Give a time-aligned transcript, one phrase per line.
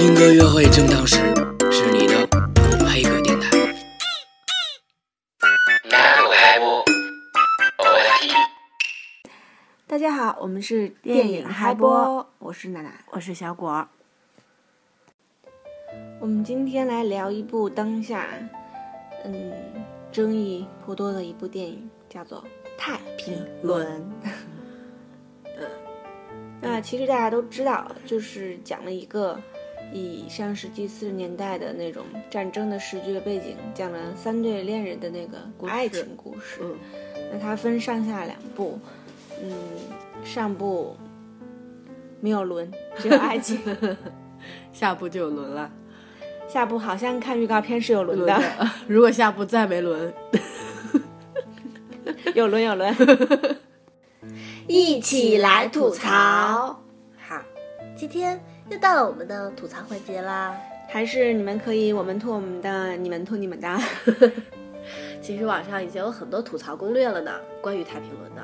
[0.00, 1.16] 听歌约会正当时，
[1.70, 2.26] 是你的
[2.88, 3.50] 黑格电台。
[9.86, 13.04] 大家好，我们是电影嗨播，我是奶奶。
[13.10, 13.86] 我是小果。
[16.18, 18.26] 我们今天来聊一部当下，
[19.26, 19.52] 嗯，
[20.10, 22.38] 争议颇多的一部电影，叫做
[22.78, 23.86] 《太平轮》。
[25.44, 25.66] 呃，
[26.62, 29.38] 那其实大家都知道，就是讲了一个
[29.92, 36.60] 以上世纪四十年代的那种战争的时局的背景，讲了三对恋人的那个爱情故事。
[36.60, 36.76] 嗯，
[37.32, 38.78] 那它分上下两部，
[39.42, 39.52] 嗯，
[40.24, 40.96] 上部
[42.20, 43.58] 没有轮，只有爱情。
[44.72, 45.70] 下部就有轮了，
[46.48, 48.42] 下部好像看预告片是有轮的，
[48.88, 50.12] 如果下部再没轮，
[52.34, 52.94] 有 轮有轮。
[54.66, 56.80] 一起来吐槽，
[57.18, 57.42] 好，
[57.96, 58.40] 今天
[58.70, 60.56] 又到了我们的吐槽环节啦。
[60.88, 63.78] 还是你们可以，我们吐我们的，你们吐你们的。
[65.20, 68.42] 其实网上已经有很多吐槽攻略了呢，关于太平轮的。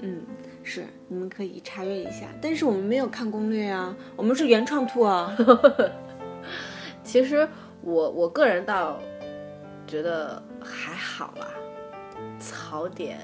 [0.00, 0.22] 嗯，
[0.62, 2.26] 是，你们可以查阅一下。
[2.40, 5.36] 但是我们没有看攻略啊，我们是原创吐啊。
[7.02, 7.48] 其实
[7.80, 9.00] 我我个人倒
[9.86, 11.48] 觉得还好啦，
[12.38, 13.18] 槽点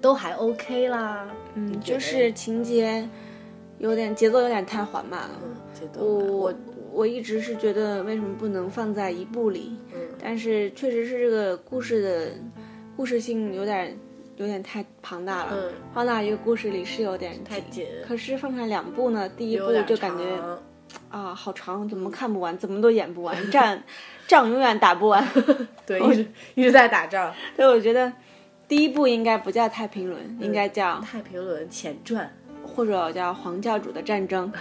[0.00, 1.28] 都还 OK 啦。
[1.54, 3.08] 嗯，就是情节
[3.80, 5.30] 有点节奏有点太缓慢了。
[5.96, 6.54] 我我
[6.92, 9.76] 我一直是觉得为什么不能放在一部里？
[9.94, 12.28] 嗯但是确实是这个故事的
[12.94, 13.96] 故事性有点
[14.36, 20.24] 有点太庞大了，嗯放到一个故事里是有点太紧，可是放上两部呢，第一部就感觉
[21.08, 23.82] 啊好长，怎么看不完，怎么都演不完， 仗
[24.26, 25.26] 仗永远打不完。
[25.86, 27.32] 对一直一直在打仗。
[27.56, 28.12] 所以我觉得
[28.68, 32.30] 第一部应该不叫太平轮，应该叫太平轮前传，
[32.74, 34.52] 或者叫黄教主的战争，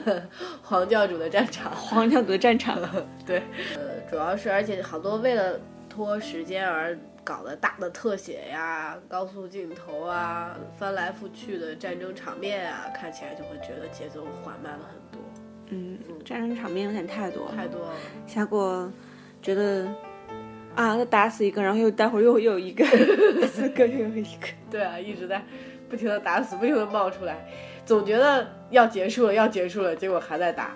[0.62, 1.70] 黄教主的战场。
[1.74, 2.78] 黄教主的战场。
[3.26, 3.42] 对，
[3.74, 5.58] 呃，主要是而且好多为了
[5.88, 15.20] 拖时间而搞的大的特写呀、高速镜头啊、翻来覆去的战争场面啊，看起来就会觉得节奏缓慢了很多，
[15.70, 17.92] 嗯，战争场面有点太多，太多了。
[18.26, 18.88] 下过
[19.42, 19.86] 觉得
[20.76, 22.84] 啊，他打死一个，然后又待会儿又又有一个，
[23.48, 24.46] 四个又有一个。
[24.70, 25.42] 对啊，一直在
[25.88, 27.46] 不停的打死，不停的冒出来，
[27.84, 30.72] 总觉得要结束了，要结束了，结果还在打。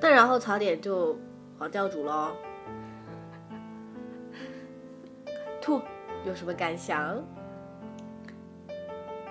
[0.00, 1.18] 那然后槽点就
[1.58, 2.36] 黄教主喽，
[5.60, 5.80] 吐，
[6.24, 7.22] 有什么感想？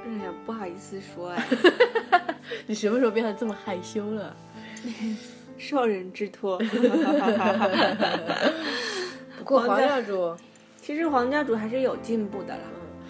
[0.06, 1.44] 哎呀，不好意思说哎，
[2.67, 4.35] 你什么时候变得这么害羞了？
[5.57, 6.57] 受人之托。
[9.38, 10.35] 不过黄黄教教主。
[10.79, 12.63] 其实黄教主还是有进步的了，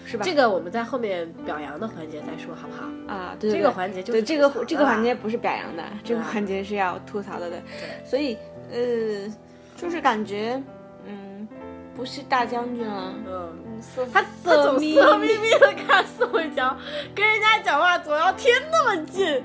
[0.08, 0.24] 是吧？
[0.24, 3.14] 这个我们在后面表扬的环节再说，好不好？
[3.14, 7.62] 啊，对对这个环节就是对这个这个环节不是表扬的，这个环节是要吐槽的，对。
[8.04, 8.38] 所以
[8.72, 9.30] 呃，
[9.76, 10.60] 就是感觉
[11.06, 11.46] 嗯，
[11.94, 16.74] 不是大将军啊，嗯，色他他色总眯色眯眯的看宋慧乔，
[17.14, 19.42] 跟人家讲话总要贴那么近，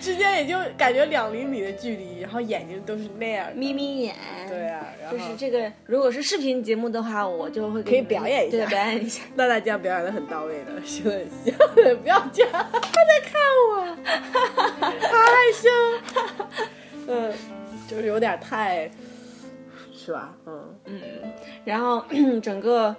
[0.00, 3.46] 之间也就感觉两厘米的距离，然后眼睛都是那样。
[3.54, 4.14] 眯眯眼。
[4.48, 9.22] 对啊，然后就是这个，如果是视频节目的话，我就会可以表演一下对，表演一下。
[9.34, 11.12] 娜娜这样表演的很到位的，行了
[11.44, 13.84] 行了，不要这样，他在看我，
[15.08, 15.68] 好害羞。
[17.08, 17.32] 嗯，
[17.88, 18.90] 就是有点太，
[19.92, 20.34] 是吧？
[20.46, 21.00] 嗯嗯，
[21.64, 22.04] 然后
[22.42, 22.94] 整个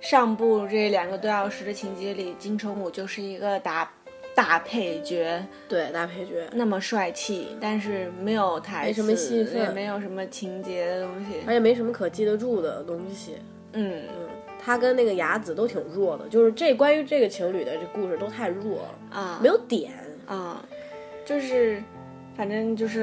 [0.00, 3.90] 上部这两个多小时的情节里，金城武就是一个大
[4.34, 6.46] 大配角，对，大配角。
[6.52, 11.40] 那么帅气，但是没有台词，没什么戏份也没有什么情节的东西。
[11.46, 13.36] 而且没什么可记得住的东西。
[13.72, 14.28] 嗯，嗯，
[14.60, 19.92] 他跟那个雅子都挺弱的，就是这关于这个情侣的这故事都太弱了，啊，没有点，
[20.26, 20.64] 啊，
[21.24, 21.82] 就是
[22.36, 23.02] 反正就是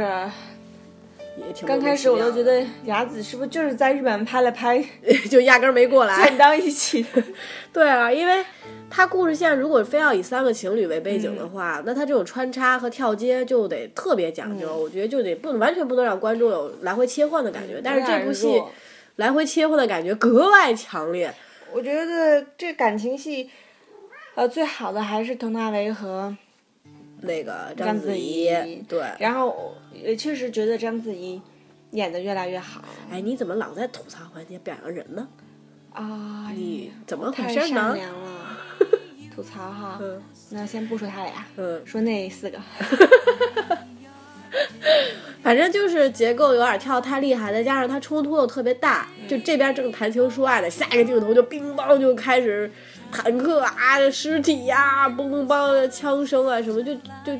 [1.37, 4.83] 也挺刚开始我都觉得雅子是不是就是在日本拍了拍
[5.29, 6.15] 就压根儿没过来。
[6.27, 7.23] 剪到一起的。
[7.71, 8.43] 对啊，因为
[8.89, 17.79] 他故事线如果非要以三个情侣为背景的话，那他这种穿插和跳接就得特别讲究，我觉得就得不完全不能让观众有来回切换的感觉。
[17.83, 18.61] 但是这部戏
[19.17, 21.31] 来回切换的感觉格外强烈。
[21.73, 23.49] 我觉得这感情戏，
[24.35, 26.35] 呃，最好的还是佟大为和，
[27.21, 31.41] 那个章子怡怡，对，然后也确实觉得章子怡
[31.91, 32.81] 演的越来越好
[33.11, 35.27] 哎，你怎么老在吐槽环节表扬人呢？
[35.91, 36.51] 啊！
[36.55, 37.95] 你怎么太回事呢善？
[37.95, 38.46] 良了，
[39.37, 39.99] 吐槽哈。
[40.01, 40.19] 嗯
[40.49, 42.57] 那先不说他俩，嗯，说那四个。
[45.43, 52.69] 反正就是结构有点跳太厉害，再加上它冲突又特别大，就这边正谈情说爱的，下一个镜头就乒乓就开始
[53.11, 57.39] 坦克啊、尸体呀、嘣嘣梆的枪声啊什么，就就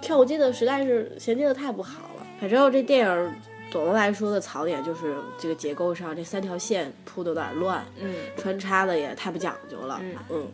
[0.00, 2.26] 跳接的实在是衔接的太不好了。
[2.40, 3.32] 反正这电影
[3.70, 9.98] 总的来说的槽点就是这个结构上这三条线铺的有点乱，嗯，穿插的也太不讲究了。
[10.00, 10.48] 嗯嗯，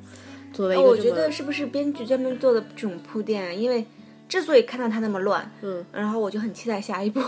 [0.64, 3.52] 我觉得是不是编剧专门做的这种铺垫啊？
[3.52, 3.86] 因为
[4.28, 7.22] 之所以看到它那么乱，嗯，然后我就很期待下一部，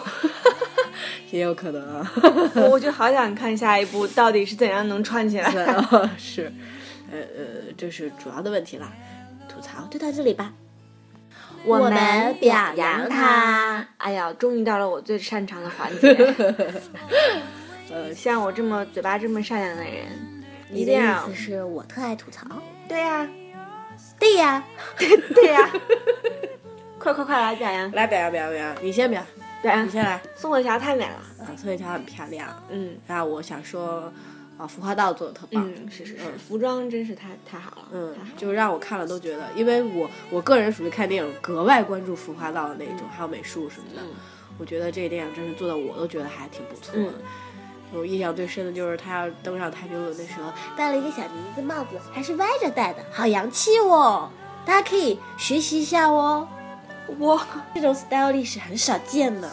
[1.30, 2.12] 也有可能啊。
[2.70, 5.50] 我就好想看下一部到底是怎样能串起来。
[6.18, 6.52] 是，
[7.10, 8.92] 呃呃，这是主要的问题啦。
[9.48, 10.52] 吐槽就到这里吧。
[11.64, 13.86] 我们表扬他。
[13.98, 16.08] 哎呀，终于到了我最擅长的环节。
[17.90, 20.06] 呃，像我这么嘴巴这么善良的人，
[20.72, 22.46] 一定要是我特爱吐槽？
[22.90, 23.28] 对呀、
[24.18, 24.64] 对呀，
[25.32, 25.70] 对呀、
[26.98, 29.26] 快快快来表扬来表扬表扬表扬，你先表扬，
[29.62, 29.90] 表扬你！
[29.90, 30.20] 先来。
[30.34, 32.48] 宋慧乔太美了，啊，宋慧乔很漂亮。
[32.68, 34.12] 嗯然后我想说，
[34.58, 35.64] 啊，服化道做的特棒。
[35.72, 38.12] 嗯，是是是，服装真是太太好了，嗯。
[38.36, 44.02] 就让我看了都觉得，因为我我个人属于看电影格外关注服化道的那种，还有美术什么的。
[44.02, 44.08] 嗯
[44.58, 47.08] 我觉得这个电影真是做的，我都觉得还挺不错的。
[47.92, 54.30] 嗯我印象最深的就是他要登上太平轮的时候，戴了一个小呢子帽子，还是歪着戴的，好洋气哦！
[54.64, 56.46] 大家可以学习一下哦，
[57.18, 59.50] 哇，这种 style 历史很少见的，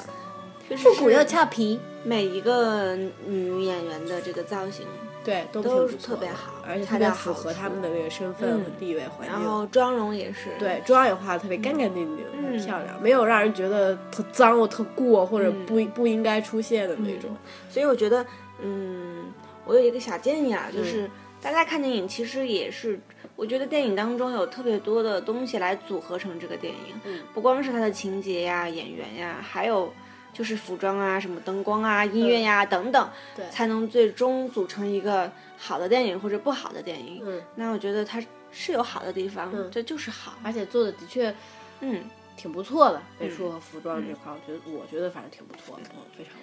[0.77, 1.79] 复古又俏皮。
[2.03, 2.95] 每一个
[3.25, 4.85] 女演员的这个造型，
[5.27, 9.29] 对，都特别好而且特别符合他们的那个身份和嗯地位环境。
[9.29, 17.29] 然后妆容也是，对，妆也化的特别干干净净，很嗯漂亮，没有让人觉得特脏或特过或者嗯不、不应该出现的那种。
[17.69, 18.25] 所以我觉得，
[18.61, 19.25] 嗯，
[19.65, 22.97] 我有一个小建议啊，嗯就是、大家看电影其实也是，
[23.35, 29.91] 我觉得电影当中有特别多的东西来组合成这个电影，嗯不光是它的情节呀、演员呀，还有
[30.37, 37.23] 就是服装啊、什么灯光啊、音乐呀、等等，嗯对才能最终组成一个好的电影或者不好的电影。
[37.25, 40.35] 嗯，那我觉得它是有好的地方，嗯这就是好。
[40.43, 41.33] 而且做的的确
[41.79, 42.03] 嗯，
[42.35, 46.33] 挺不错的，美术和服装这块，我觉得我觉得反正挺不错的，嗯，非常。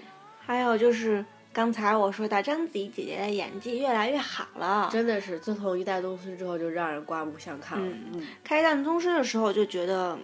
[0.45, 10.19] 还有就是刚才我说到章子怡姐姐的演技越来越好了，真的是自从一代宗师之后，就让人刮目相看了，嗯嗯，开战宗师的时候就觉得，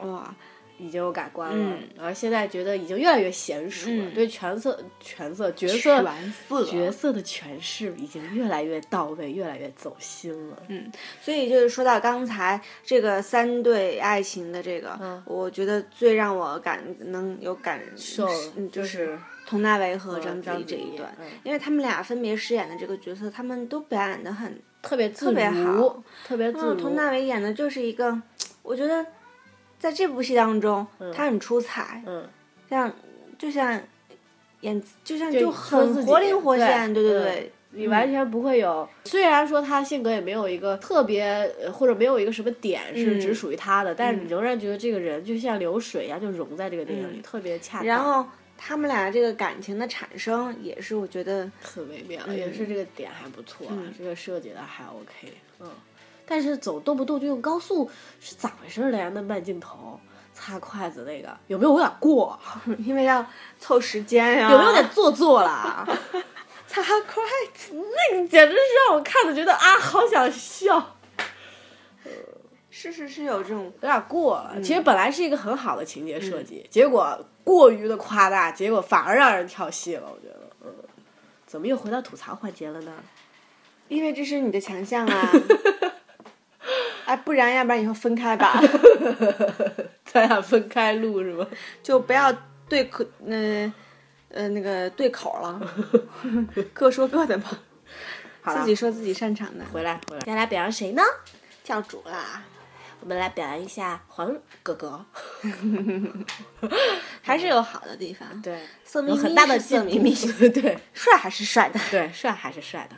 [0.00, 0.34] 哇，
[0.80, 1.88] 已经有改观了，嗯。
[1.96, 4.14] 然后现在觉得已经越来越娴熟了，嗯。
[4.14, 6.64] 对全色、全色、角色、全色。
[6.64, 10.62] 角色的诠释已经越来越到位，越来越走心了。
[10.68, 10.90] 嗯
[11.20, 15.22] 所以就是说到刚才这个三对爱情的这个，嗯。
[15.26, 18.26] 我觉得最让我感能有感受
[18.56, 21.26] 嗯，就就是佟大为和嗯章子怡怡这一段，嗯。
[21.44, 26.74] 因为他们俩分别饰演的这个角色，他们都表演的很特别特别好，特别自嗯，如。
[26.80, 28.20] 佟大为演的就是一个，
[28.62, 29.04] 我觉得
[29.80, 32.28] 在这部戏当中，他很出彩，嗯，
[32.68, 32.92] 像
[33.38, 33.80] 就像
[34.60, 38.86] 演就像就很活灵活现，对对对对，你完全不会有。
[39.06, 41.24] 虽然说他性格也没有一个特别，
[41.58, 47.86] 呃或者没有一个什么点是嗯只属于他的，但是嗯你仍然觉得这个人就像流水一样，就融在这个电影里，嗯特别恰当。
[47.86, 48.26] 然后
[48.58, 55.70] 他们俩这个感情的产生也是我觉得很微妙，嗯也是这个点还不错，嗯这个设计的还 OK，嗯。
[56.30, 57.90] 但是走动不动就用高速
[58.20, 59.10] 是咋回事儿了呀？
[59.12, 59.98] 那慢镜头
[60.32, 62.38] 擦筷子那个有没有有点过？
[62.78, 63.26] 因为要
[63.58, 65.84] 凑时间呀、有没有点做作啦？
[66.68, 67.20] 擦筷
[67.52, 67.72] 子？
[67.74, 70.94] 那个简直是让我看的觉得啊，好想笑。
[72.70, 74.52] 是是是有这种，有点过了。
[74.54, 80.08] 嗯其实本来是一个很好的情节设计，结果过于的夸大，结果反而让人跳戏了。
[80.08, 80.72] 我觉得，嗯，
[81.44, 82.92] 怎么又回到吐槽环节了呢？
[83.88, 85.32] 因为这是你的强项啊。
[87.10, 88.60] 哎，不然要不然以后分开吧，
[90.06, 91.44] 咱俩分开录是吗？
[91.82, 92.32] 就不要
[92.68, 93.74] 对口，呃
[94.28, 95.60] 呃那个对口了，
[96.72, 97.50] 各说各的吧，
[98.42, 99.64] 好自己说自己擅长的。
[99.72, 101.02] 回来回来，接下来表扬谁呢？
[101.64, 102.44] 教主啦，
[103.00, 105.04] 我们来表扬一下黄哥哥。
[107.22, 108.40] 还是有好的地方。
[108.40, 111.80] 对，色眯眯有很大的是色进眯眯，对帅还是帅的。
[111.90, 112.94] 对，帅还是帅的，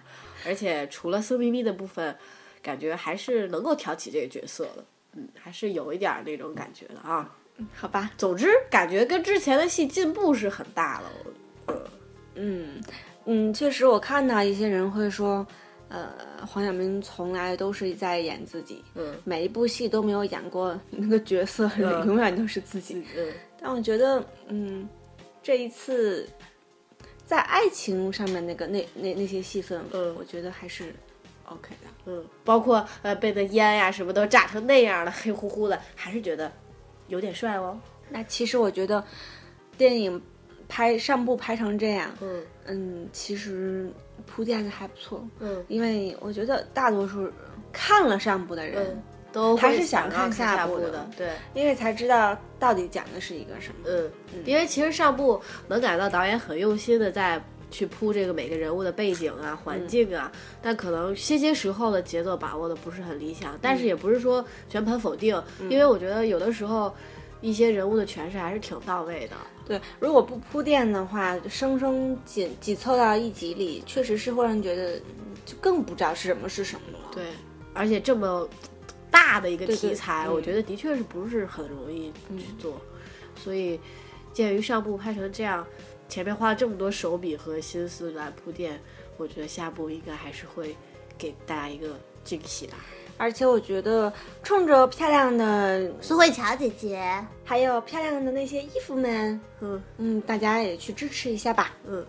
[0.47, 2.15] 而且除了色眯眯的部分，
[2.63, 4.85] 感觉还是能够挑起这个角色的。
[5.15, 7.37] 嗯，还是有一点儿那种感觉的啊。
[7.75, 11.13] 好吧，总之，感觉跟之前的戏进步是很大了。
[12.35, 12.81] 嗯
[13.27, 15.47] 嗯，确实我看到一些人会说，
[15.89, 16.11] 呃，
[16.47, 23.05] 黄晓明从来都是在演自己，嗯每一部戏都没有演过 那个角色，嗯永远都是自己。
[23.15, 23.29] 嗯
[23.61, 24.89] 但我觉得，嗯，
[25.43, 26.27] 这一次
[27.27, 30.93] 在爱情上面那个那那那些戏份，嗯我觉得还是
[31.53, 31.91] OK 的。
[32.07, 36.51] 嗯，包括呃被那烟呀什么都炸成那样了，黑乎乎的，还是觉得
[37.09, 37.79] 有点帅哦。
[38.09, 39.03] 那其实我觉得
[39.79, 40.21] 电影
[40.69, 43.91] 拍上部拍成这样，嗯嗯，其实
[44.27, 45.27] 铺垫的还不错。
[45.41, 47.31] 嗯因为我觉得大多数
[47.73, 53.87] 看了上部的人，嗯都还是想看看下部部的对，因为才知道到底讲的是一个什么。
[53.87, 54.11] 嗯，
[54.45, 57.43] 因为其实上部能感到导演很用心的在
[57.73, 66.95] 去铺这个每个人物的背景啊、环境啊，但可能些些时候的节奏把握的不是很理想，但是也不是说全盘否定，因为我觉得有的时候
[67.41, 69.37] 一些人物的诠释还是挺到位的。
[69.65, 77.11] 对，如果不铺垫的话，生生紧挤凑到一集里，确实是会让人觉得嗯就更不知道是什么是什么了。
[77.13, 77.25] 对，
[77.73, 78.47] 而且这么
[79.11, 82.81] 大的一个题材，嗯我觉得的确是不是很容易去做，
[83.37, 83.79] 所以
[84.33, 85.65] 鉴于上部拍成这样，
[86.13, 88.79] 前面花了这么多手笔和心思来铺垫，
[89.17, 90.77] 我觉得下部应该还是会
[91.17, 92.77] 给大家一个惊喜吧。
[93.17, 97.03] 而且我觉得，冲着漂亮的，苏慧乔姐姐，
[97.45, 101.75] 还有漂亮的那些衣服们，嗯嗯，大家也去支持一下吧。
[101.87, 102.05] 嗯，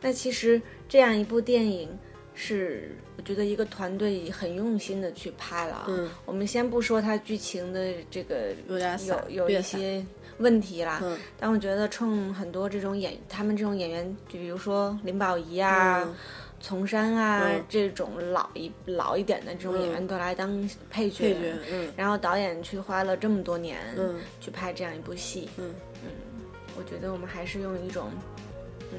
[0.00, 1.88] 那其实这样一部电影
[2.34, 5.84] 是，我觉得一个团队很用心的去拍了啊。
[5.86, 10.04] 嗯，我们先不说它剧情的这个有点有有一些
[10.38, 11.18] 问题啦，嗯。
[11.38, 16.02] 但我觉得冲很多这种演，他们这种演员，就比如说林保怡啊。
[16.04, 16.14] 嗯。
[16.60, 17.64] 丛珊啊，嗯。
[17.68, 20.48] 这种老一老一点的这种演员都来当
[20.90, 21.92] 配角，配角，嗯。
[21.96, 24.16] 然后导演去花了这么多年，嗯。
[24.40, 25.72] 去拍这样一部戏，嗯。
[26.76, 28.10] 我觉得我们还是用一种
[28.92, 28.98] 嗯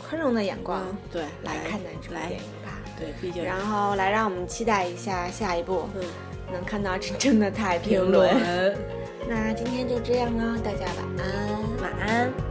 [0.00, 2.80] 宽容的眼光嗯，对，来看待这部电影吧。
[2.98, 3.44] 对，毕竟。
[3.44, 6.04] 然后来让我们期待一下下一部，嗯。
[6.52, 8.76] 能看到真正的太平评轮。
[9.28, 11.80] 那今天就这样了，大家晚安。
[11.80, 12.41] 晚安。